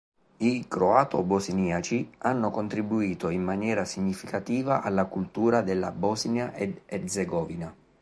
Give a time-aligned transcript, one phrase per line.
[0.39, 7.71] I croato-bosniaci hanno contribuito in maniera significativa alla cultura della Bosnia ed Erzegovina.